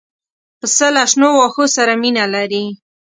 [0.59, 2.65] پسه له شنو واښو سره مینه لري.